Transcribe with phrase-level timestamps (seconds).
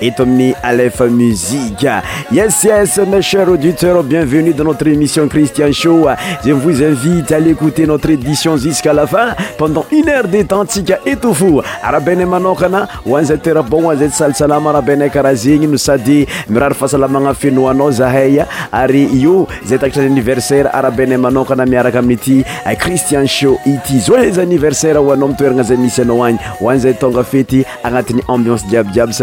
[0.00, 1.82] eto amin'ny alefa muzik
[2.30, 6.04] yes yes ma cher auditeur a bienvenu dan notre émission cristian sho
[6.44, 11.42] za vo invite aécouter notre édition jusqàlafin pendant une heure detempssi etf
[11.82, 18.44] ara bainay manokana hoanzay toeraboazaytsalsalam arabanay karaha zegny no sady mirary fahasalam nafeno anao zahay
[18.72, 22.44] ary io zay takatrany anniversaire ara banay manokana miaraka amin'ity
[22.78, 27.64] cristian sho ity za ez anniversaire oanao mitoerana zay misy anao agny hoanzay tonga fety
[27.82, 29.22] anatin'y ambiansediabiabs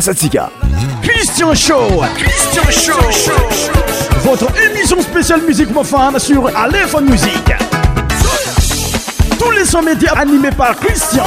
[0.00, 2.10] sacristian shovotre
[4.70, 7.30] émission spéciale musiq mofan sur lehone musiq
[9.38, 11.20] to les son média animé par inin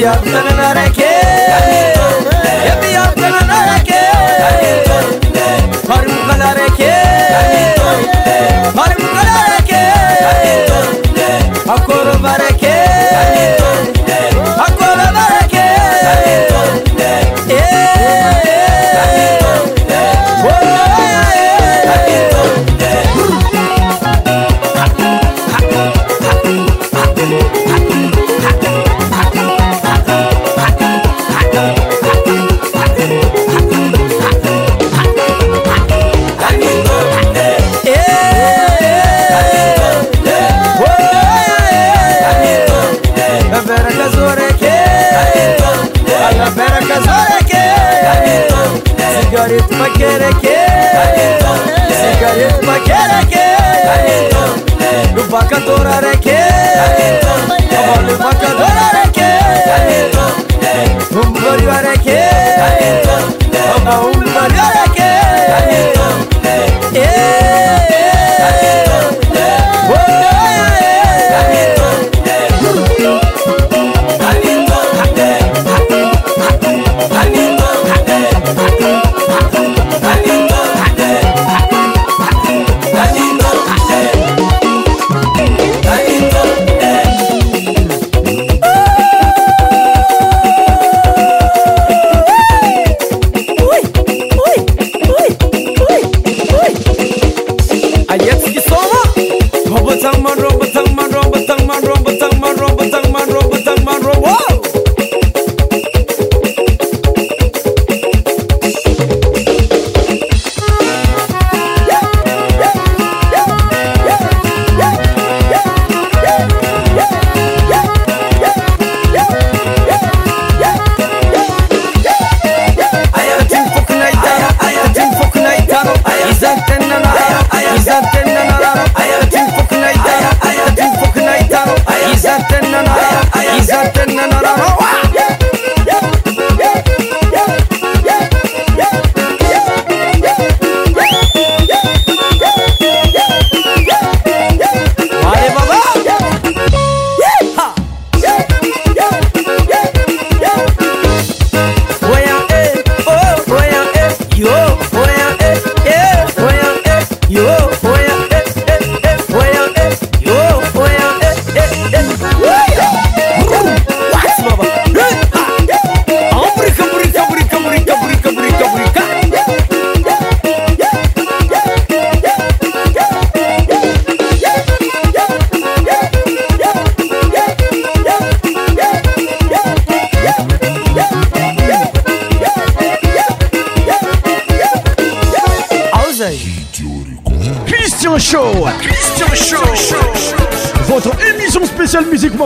[0.02, 1.07] Yaptığın hareket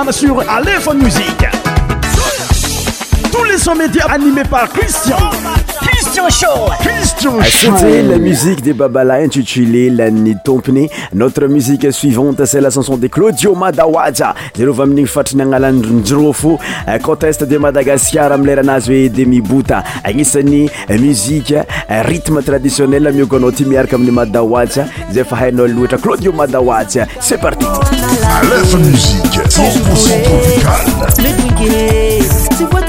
[8.10, 14.34] la musiqe de babala intitulélany tompiny notre musique suivante c'est la chanson de claudio madawaja
[14.58, 16.58] zareo vy amin'igny fatrany analanzrofo
[16.88, 23.12] euh, conteste de madagascar am leranazy oe demi bota agnisan'ny euh, musiqe euh, rytme traditionnel
[23.14, 27.82] miokoanao ty miaraka aminy madawaja zay fa hainao loatra kladiomadawaja cet partout
[28.40, 30.86] Aleph Musique, 100% tropicale.
[31.18, 32.86] Let me guess, see man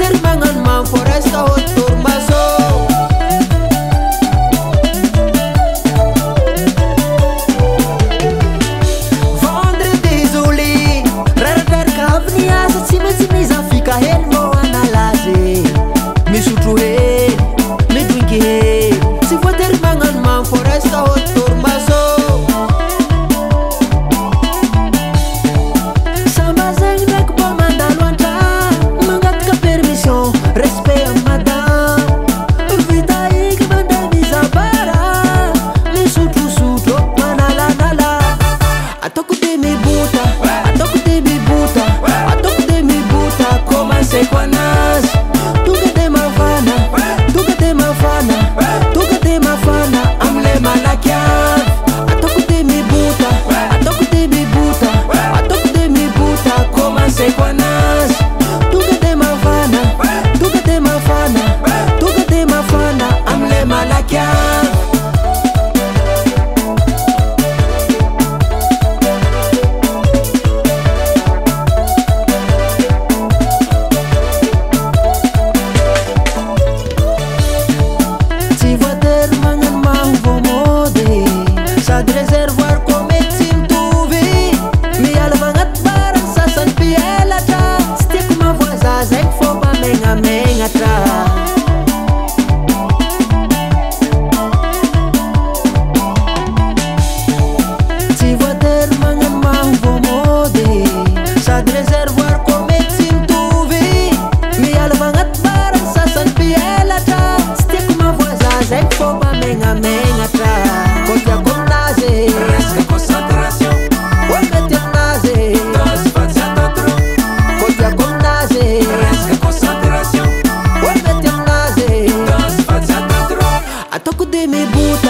[124.31, 125.09] de mes botas.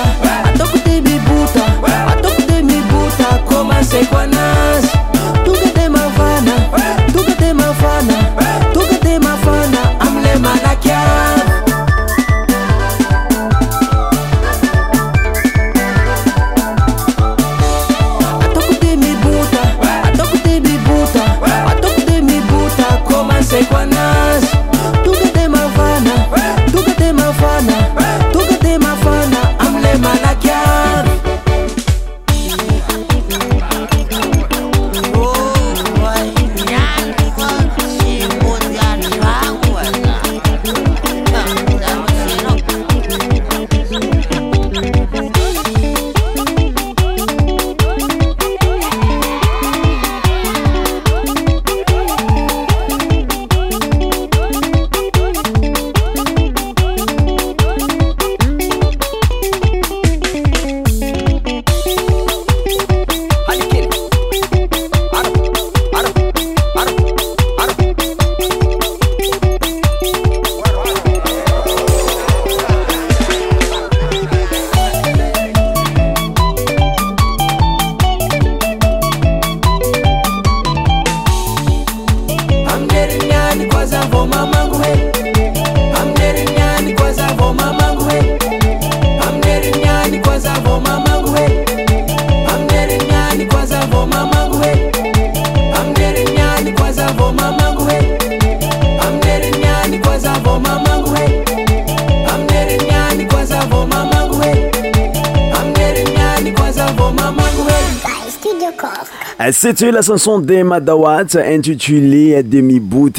[109.61, 113.11] c't la chanson de madawat intitulé demi-bot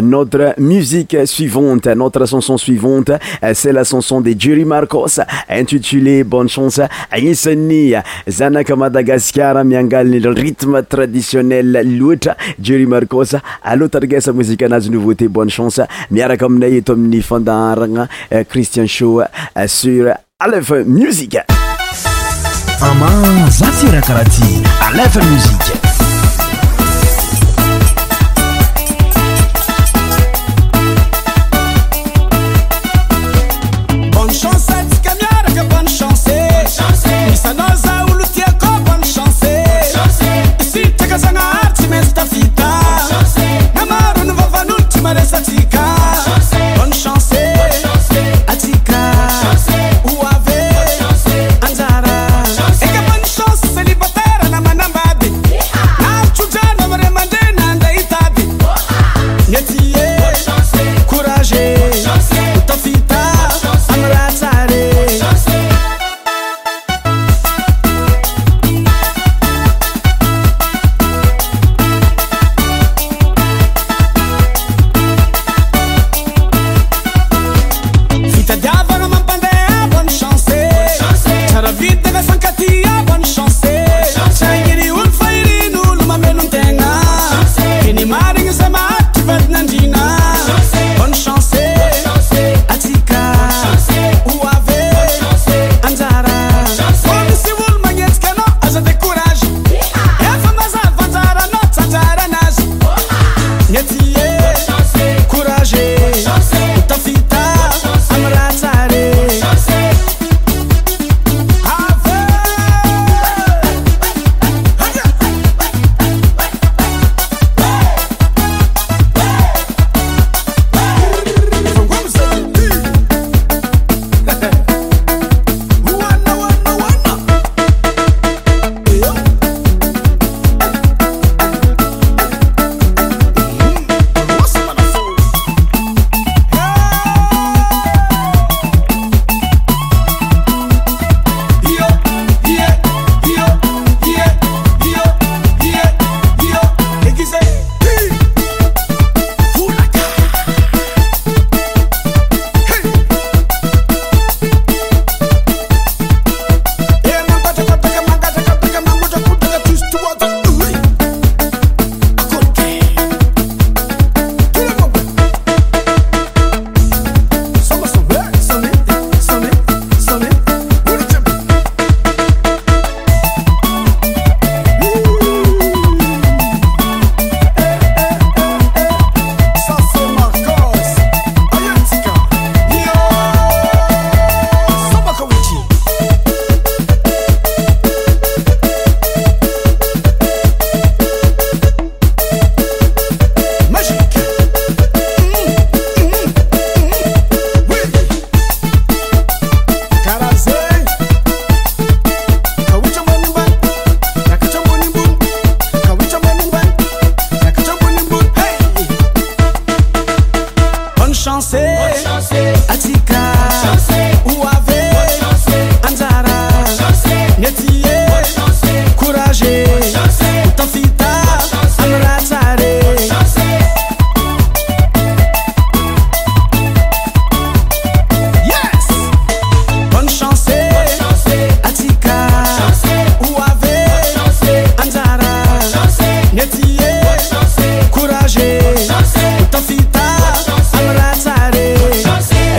[0.00, 3.10] notre musique suivante notre chanson suivante
[3.52, 7.96] c'es lachanson de jery markos intitulé bonne chance anisany
[8.28, 15.80] zanaka madagascar miangalany rythme traditionnel loatra jury markos aloa targesa mosiqe anazy nouveauté bonne chance
[16.12, 18.06] miaraka aminay eto amin'ny fandaharana
[18.48, 19.20] christian sho
[19.66, 21.38] sur alf musiqh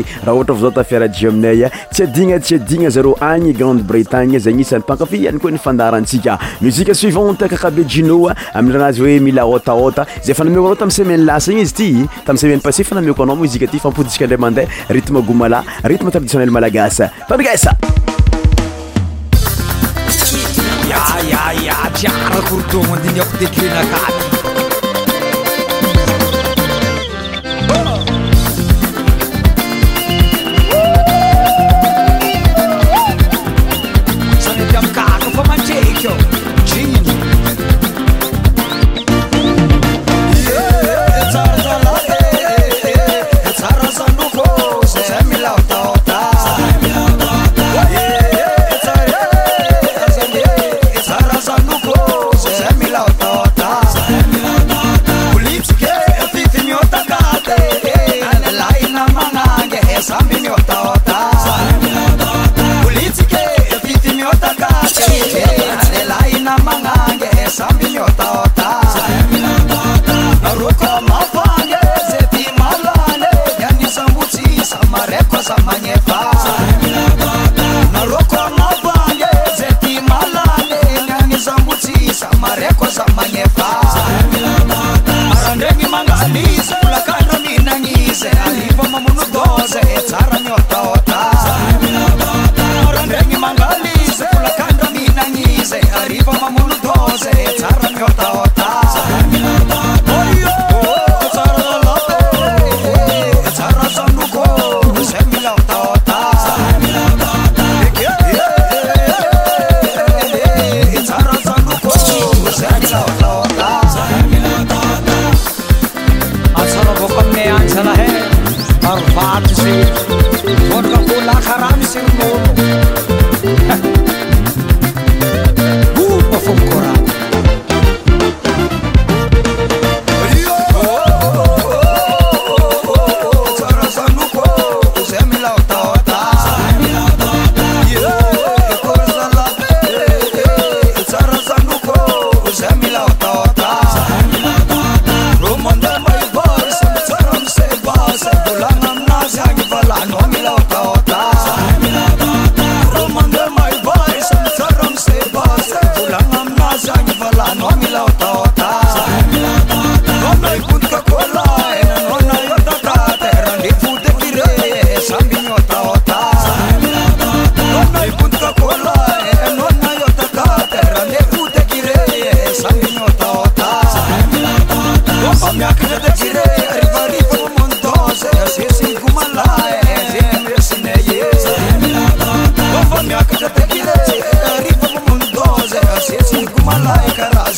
[0.00, 5.16] raha ohatra vazao tafiara je aminaya tsy adignatsy adigna zareo agny grande bretagne zagny isan'nypankafi
[5.24, 11.24] ihany koa nifandarantsika musiqe suivante kakabe jinoa amiranazy hoe mila ôtaôta zay fanamekoanao tamy semaine
[11.24, 11.88] lasa igny izy ty
[12.26, 16.50] tamy semaine passé fa nameko anao muzika ty fampodisika andra mandeha rytme goumala rytme traditionnel
[16.50, 17.76] malagasy tandriksai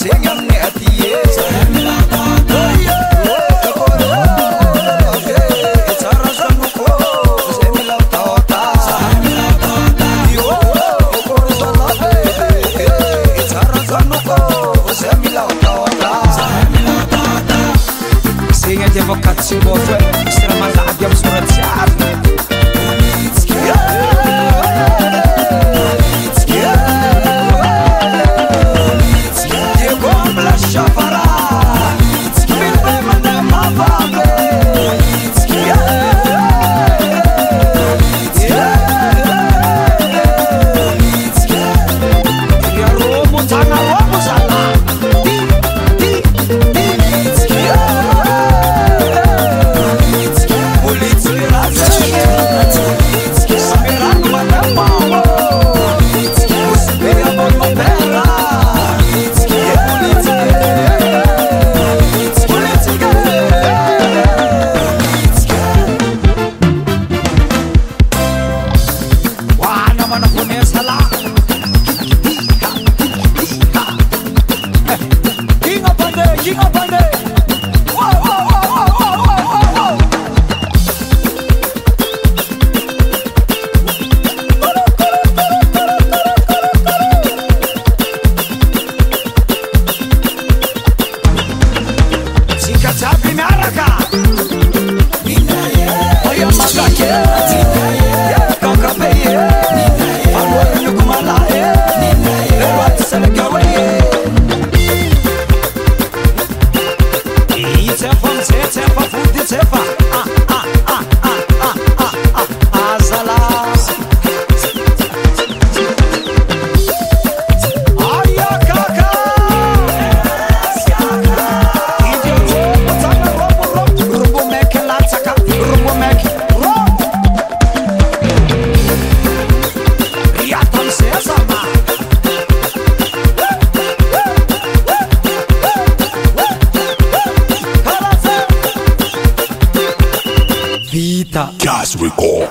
[0.02, 0.23] Cause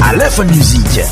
[0.00, 1.02] a lefa musique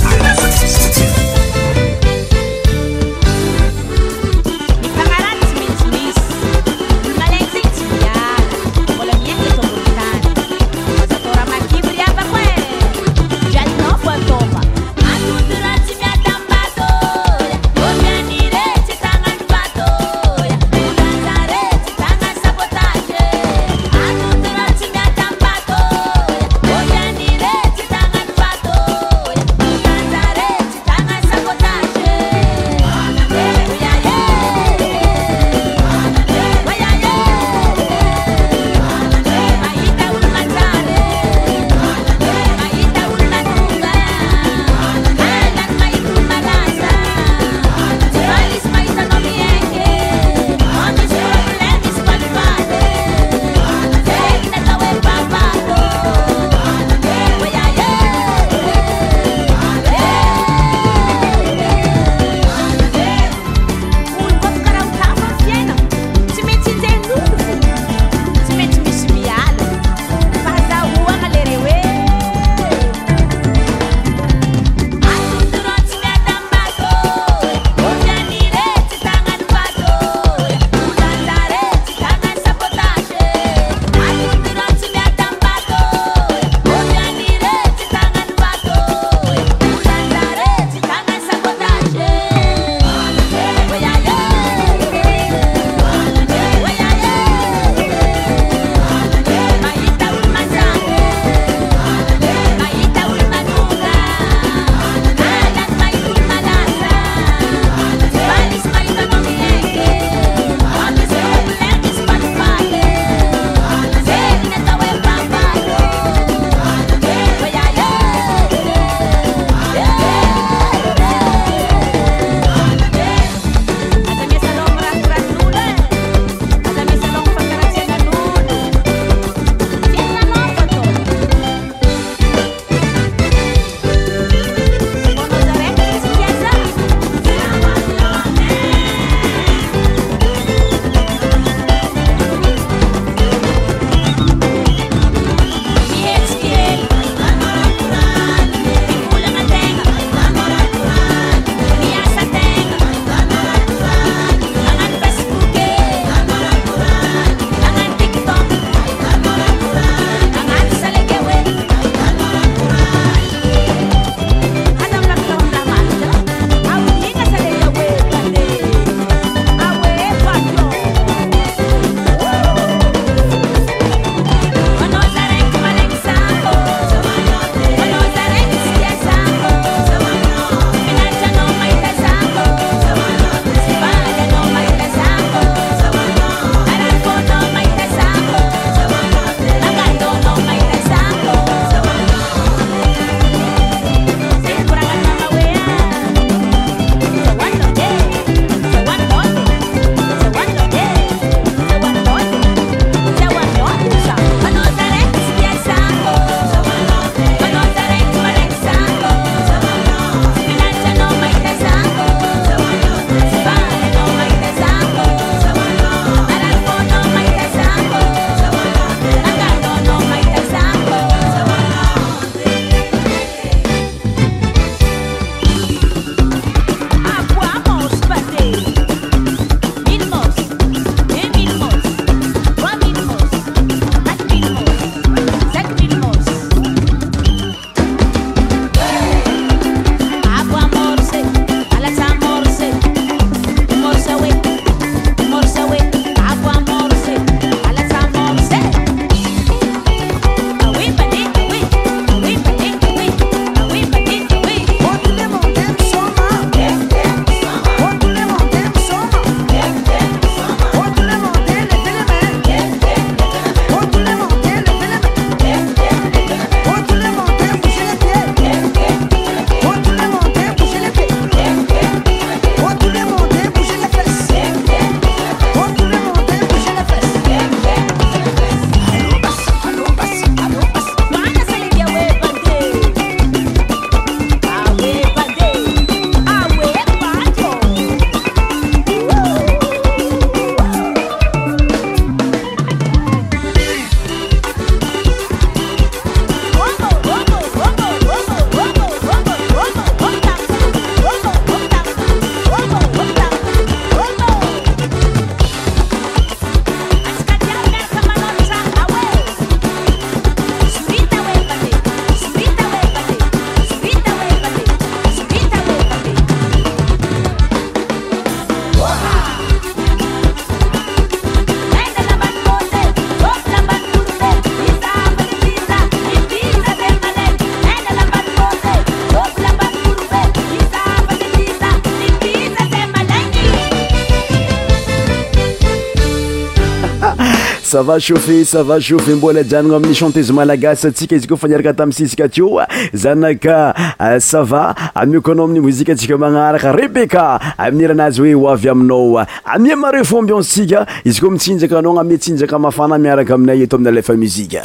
[337.73, 341.93] sava chauffet sava chauffet mbola janona amin'ny chantezema lagasy atsika izy koa fa niaraka tami
[341.93, 342.61] siska tio
[342.93, 343.73] zanaka
[344.21, 350.85] sava euh, amioko anao amin'y mozikaatsika manaraka rebecca amiiranazy hoe oavy aminao amia mareo foambionstsika
[351.05, 354.61] izy koa mitsinjaka anao gnamia tsinjaka mafana miaraka aminay eto ami'ny alefa muzika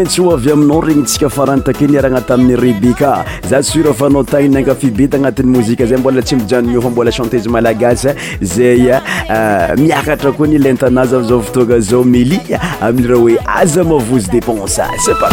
[0.04, 5.16] tsy oavy aminao regny tsika faranytake ny aragnatamin'y rebe ka za sura fanao tagnynanga fibety
[5.16, 8.08] agnatin'ny mozika zay mbola tsy mijanonio fa mbola chantese malagasy
[8.40, 12.40] zay euh, miakatra koa nilentanazy azao fotoaga zao meli
[12.80, 15.26] aminyrea hoe aza mavozy depensespa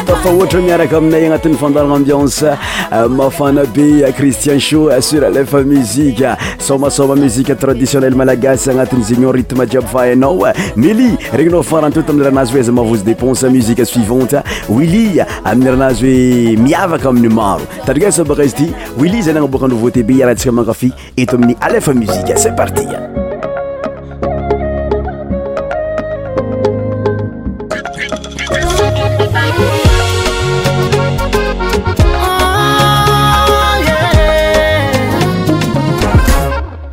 [0.05, 2.45] tafa ohatra miaraka aminay anatin'nyfandaranaambianse
[2.93, 6.25] euh, mafana be euh, cristien shosur euh, alef musiqe
[6.59, 10.45] somesome musiqe traditionnel malagasy agnatin'y zegnyoritme jiaby fainao
[10.75, 16.57] meli regninao farantota amiy ranazy oe aza mavosy deponse musiqe suivante uili amiy ranazy oe
[16.57, 21.35] miavaka amin'ny maro tadriga sabaka izy ty uili zany anaboka a nouveautbe iarantsika makafy eto
[21.35, 22.85] amin'ny alefa muziqe cest parti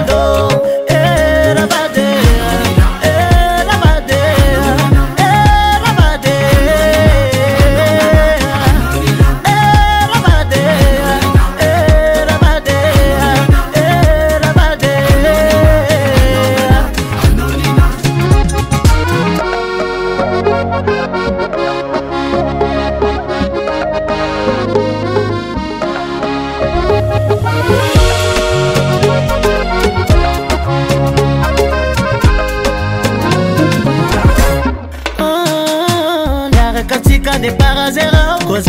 [0.03, 0.09] Lord.
[0.09, 0.56] know.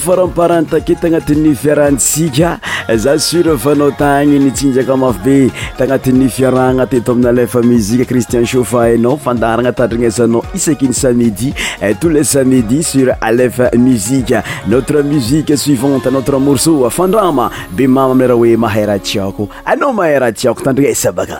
[0.00, 2.58] foramparantake tagnatin'ny fiarantsika
[2.96, 5.34] za sur fanao tagny nitsinjaka mafa be
[5.78, 11.52] tagnati'ny fiarana teto amin'ny alef muzike cristian saufa anao fandarana tandrina azanao isaky ny samidi
[11.82, 18.24] eh, tous les samidi sur alef musiqe notre musiqe suivante notre morseau fandrama be mama
[18.24, 21.38] ayraha oe mahay raha tiako anao mahay ra tsiako tandrina esabaka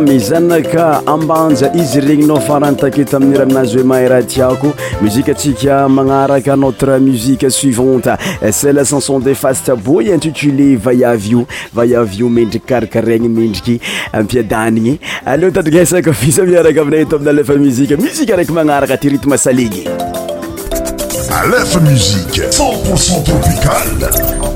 [0.00, 4.72] mizanaka ambanja izy regnynao faranytakety amin'ny rahanazy oe mahay ra tiako
[5.02, 8.10] muzika atsika manaraka notre musiqe suivante
[8.52, 13.80] selle canson de faste aboi intitulé vayavy io vayavy io mindrikykarakarany mindriky
[14.12, 19.38] ampiadaniny aleoa tadriasaka fisa miaraka ainay to amin'y alefa muzika musika raiky magnaraka ty ritme
[19.38, 19.86] saleny
[21.42, 24.55] alefa mzike c0ntpcent opical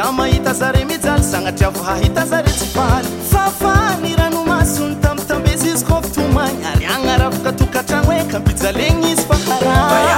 [0.00, 6.66] a mahita zare mijaly zagnatriava hahita zaretsy valy fa fa nyranomasony tamnny tambezy izy kopatomagny
[6.72, 10.14] ary agnarafaka tokatragno ekampijalegna izy faharaele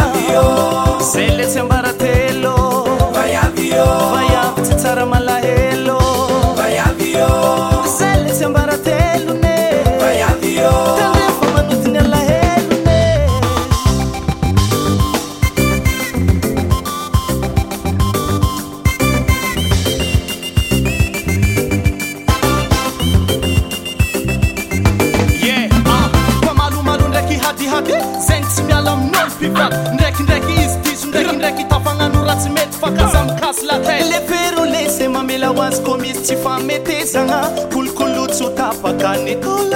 [36.26, 37.38] tsy fametezagna
[37.70, 39.75] kolokolotsotafakanékola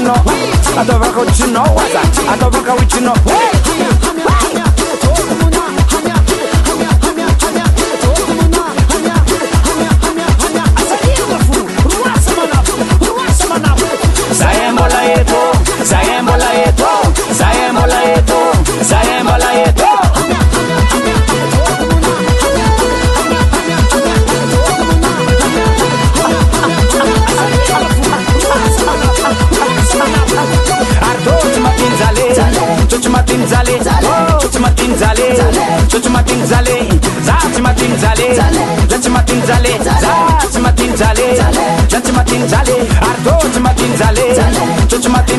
[0.01, 0.15] you know.
[0.15, 1.63] I don't rock with you know.
[1.65, 3.58] I don't rock with you know.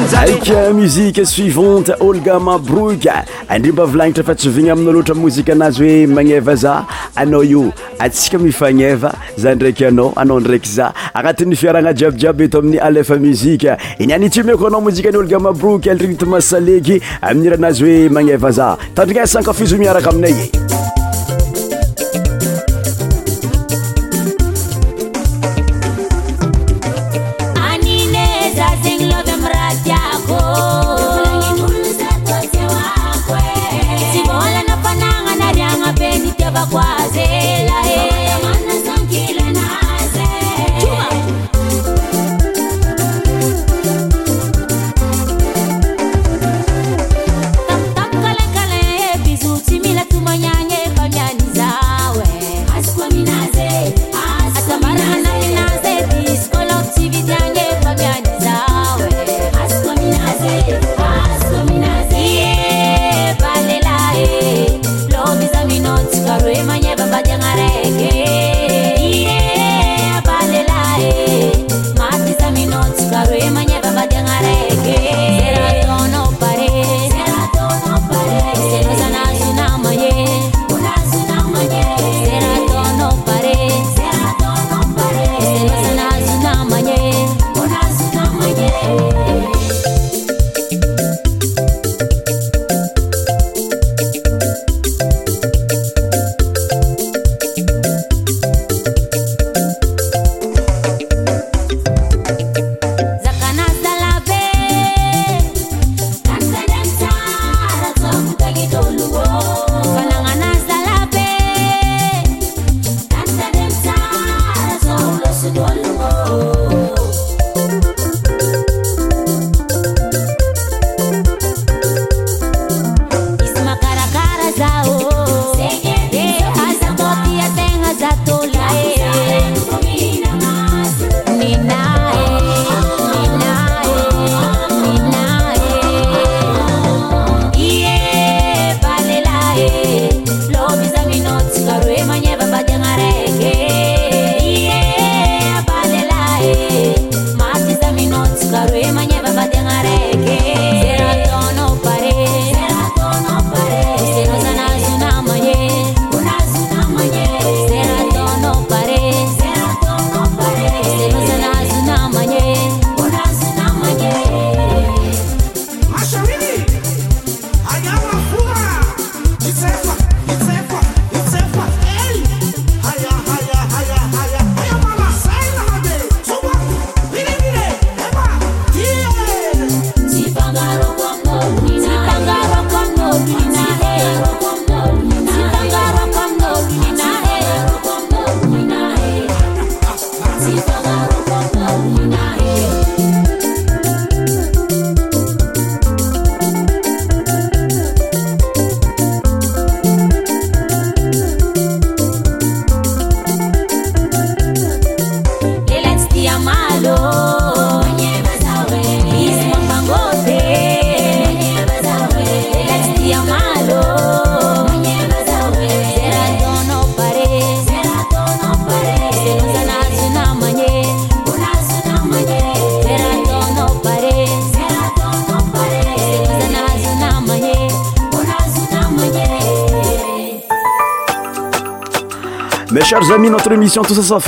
[0.10, 3.06] saika euh, musiqe suivante olga mabrok
[3.50, 6.78] andrimba vilagnitra efa tsy vigna aminao loatra mozika anazy hoe magneva za
[7.16, 7.68] anao io
[8.00, 13.76] atsika mifagneva za ndraiky anao anao ndraiky za agnatin'ny fiaragna jiabijiaby eto amin'ny alefa muzike
[14.00, 19.78] inyanyti miko anao mozika any olga mabrok alrintomasaleky aminira anazy hoe magneva za tandrina sankafizo
[19.78, 20.34] miaraka aminay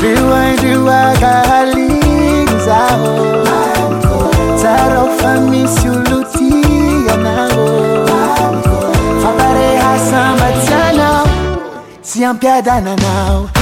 [0.00, 3.14] liandrioakahaliny zaho
[4.58, 6.50] tsaraho fa misy olo ty
[7.14, 7.91] anao
[12.24, 12.38] I'm
[12.98, 13.61] now.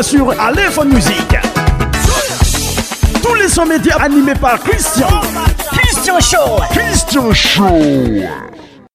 [0.00, 1.36] sur Aléphone Music
[3.22, 5.11] Tous les sons médias animés par Christian.